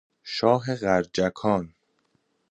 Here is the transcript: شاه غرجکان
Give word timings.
شاه 0.33 0.65
غرجکان 0.83 1.73